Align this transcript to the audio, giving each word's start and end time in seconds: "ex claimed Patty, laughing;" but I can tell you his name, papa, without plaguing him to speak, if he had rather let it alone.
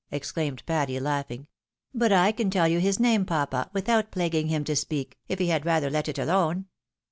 "ex 0.11 0.31
claimed 0.31 0.65
Patty, 0.65 0.99
laughing;" 0.99 1.45
but 1.93 2.11
I 2.11 2.31
can 2.31 2.49
tell 2.49 2.67
you 2.67 2.79
his 2.79 2.99
name, 2.99 3.23
papa, 3.23 3.69
without 3.71 4.09
plaguing 4.09 4.47
him 4.47 4.63
to 4.63 4.75
speak, 4.75 5.19
if 5.27 5.37
he 5.37 5.49
had 5.49 5.63
rather 5.63 5.91
let 5.91 6.09
it 6.09 6.17
alone. 6.17 6.65